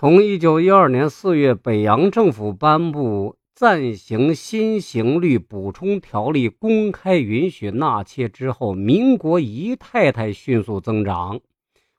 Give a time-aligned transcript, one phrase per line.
[0.00, 11.42] 从一九一二年四月，北洋政府颁布暂行新刑律补充条例，公开允许纳妾之后，民国姨太太迅速增长。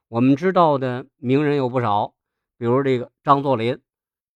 [0.08, 2.16] 我们知道的名人有不少，
[2.58, 3.80] 比如这个张作霖、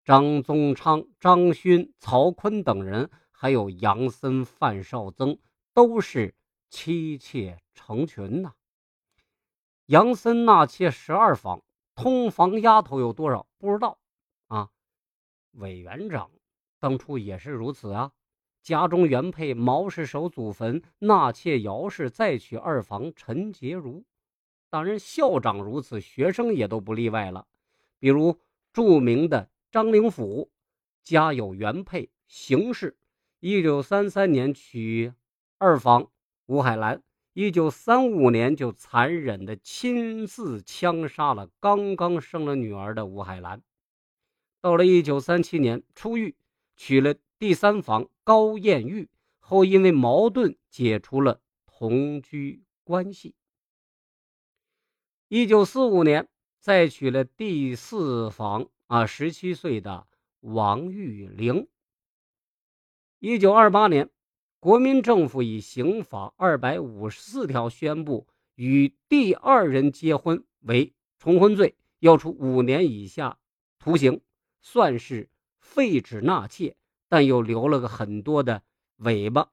[0.04, 5.38] 张宗昌、张勋、曹锟等人，还有杨森、范绍曾，
[5.72, 6.34] 都是
[6.68, 8.52] 妻妾成群呐。
[9.86, 11.62] 杨森纳妾十二房。
[11.94, 13.46] 通房丫头有多少？
[13.58, 13.98] 不知道
[14.48, 14.70] 啊。
[15.52, 16.30] 委员长
[16.78, 18.12] 当初也是如此啊。
[18.62, 24.04] 家中原配毛氏守祖坟，纳妾姚氏再娶二房陈洁如。
[24.70, 27.46] 当然，校长如此，学生也都不例外了。
[27.98, 28.38] 比如
[28.72, 30.50] 著名的张灵甫，
[31.02, 32.96] 家有原配邢氏，
[33.40, 35.12] 一九三三年娶
[35.58, 36.10] 二房
[36.46, 37.02] 吴海兰。
[37.34, 43.60] 一九三五年，就残忍的亲自枪杀了刚刚生了女儿的吴海兰。
[44.60, 46.36] 到了一九三七年，出狱，
[46.76, 49.10] 娶了第三房高艳玉，
[49.40, 53.34] 后因为矛盾解除了同居关系。
[55.26, 56.28] 一九四五年，
[56.60, 60.06] 再娶了第四房啊，十七岁的
[60.38, 61.66] 王玉玲。
[63.18, 64.08] 一九二八年。
[64.64, 73.36] 国民政府以刑法二百五十四条宣布，与第二人结婚为重婚罪，要处五年以下
[73.78, 74.22] 徒刑，
[74.62, 76.78] 算是废止纳妾，
[77.10, 78.62] 但又留了个很多的
[78.96, 79.50] 尾巴。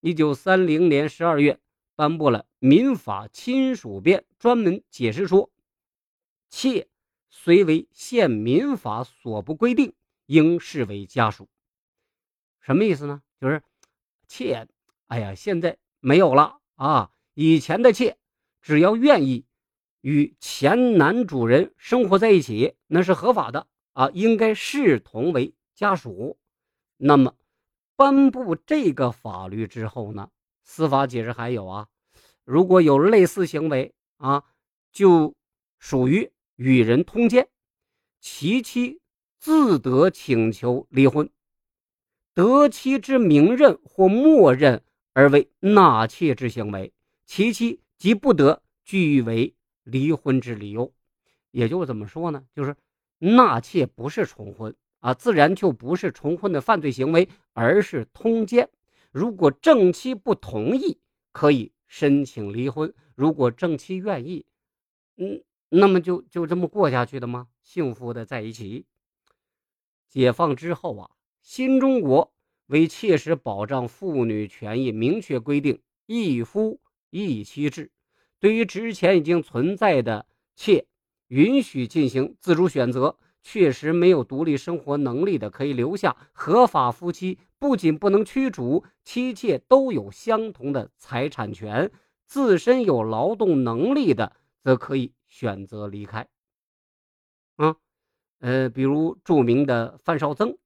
[0.00, 1.60] 一九三零年十二月，
[1.94, 5.50] 颁布了《民法亲属编》，专门解释说，
[6.48, 6.88] 妾
[7.28, 9.92] 虽为现民法所不规定，
[10.24, 11.50] 应视为家属。
[12.60, 13.22] 什么意思呢？
[13.38, 13.62] 就是。
[14.34, 14.66] 妾，
[15.06, 17.12] 哎呀，现在没有了啊！
[17.34, 18.18] 以前的妾，
[18.60, 19.46] 只要愿意
[20.00, 26.36] 与前男主人生活在一起，那是合法的啊，应该视同为家属。
[26.96, 27.36] 那么，
[27.94, 30.28] 颁布这个法律之后呢？
[30.64, 31.86] 司法解释还有啊，
[32.42, 34.42] 如果有类似行为啊，
[34.90, 35.32] 就
[35.78, 37.48] 属于与人通奸，
[38.20, 39.00] 其妻
[39.38, 41.30] 自得请求离婚。
[42.34, 46.92] 得妻之明认或默认而为纳妾之行为，
[47.24, 50.92] 其妻即不得据为离婚之理由。
[51.52, 52.44] 也就是怎么说呢？
[52.52, 52.74] 就是
[53.18, 58.68] 纳妾不是重婚啊，自然就不是重婚的犯罪行为，而是通奸。
[59.12, 60.98] 如果正妻不同意，
[61.30, 64.44] 可以申请离婚；如果正妻愿意，
[65.16, 67.46] 嗯，那么就就这么过下去的吗？
[67.62, 68.86] 幸福的在一起。
[70.08, 71.10] 解放之后啊。
[71.44, 72.32] 新中国
[72.68, 77.90] 为切实保障妇女权益，明确规定一夫一妻制。
[78.40, 80.24] 对于之前已经存在的
[80.56, 80.86] 妾，
[81.28, 83.18] 允许进行自主选择。
[83.42, 91.92] 确实没有独立生活能力的，可以留下；合法夫妻不仅不能驱逐，妻妾都有相同的财产权。
[92.24, 96.26] 自身有劳动能力的，则可以选择离开。
[97.56, 97.76] 啊，
[98.40, 100.56] 呃，比如著名的范绍曾。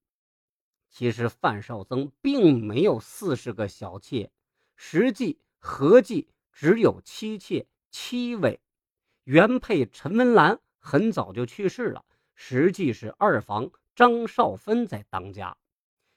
[0.99, 4.33] 其实范绍曾并没有四十个小妾，
[4.75, 8.59] 实际合计只有妻妾七位。
[9.23, 12.05] 原配陈文兰很早就去世了，
[12.35, 15.57] 实际是二房张少芬在当家。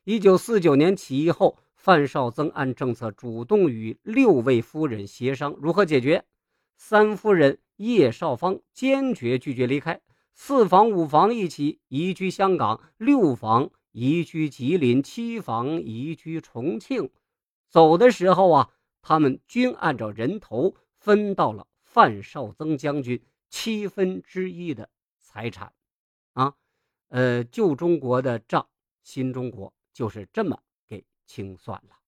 [0.03, 6.25] 一九四九年起义后，范绍曾按政策主动与六位夫人协商如何解决。
[6.75, 10.01] 三夫人叶少芳坚决拒绝离开，
[10.33, 13.69] 四房五房一起移居香港，六房。
[13.91, 17.09] 移居吉林，七房移居重庆。
[17.67, 18.69] 走的时候啊，
[19.01, 25.73] 他们均按照人头分到了范绍曾将军七分之一的财产。
[26.33, 26.55] 啊，
[27.09, 28.67] 呃，旧中国的账，
[29.03, 32.00] 新中国就是这么给清算了。